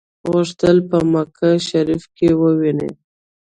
[0.29, 2.89] غوښتل په مکه شریفه کې وویني.